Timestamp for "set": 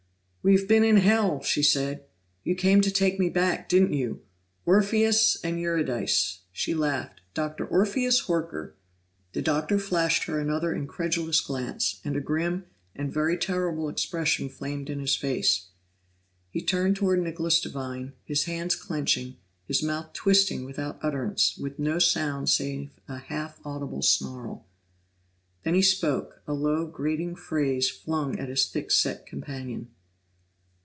28.89-29.27